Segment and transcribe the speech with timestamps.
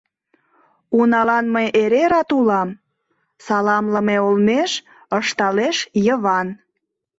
[0.99, 2.69] —Уналан мый эре рат улам,—
[3.45, 4.71] саламлыме олмеш
[5.19, 6.47] ышталеш Йыван.